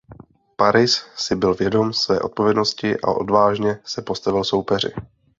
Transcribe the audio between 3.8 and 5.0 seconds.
se postavil soupeři.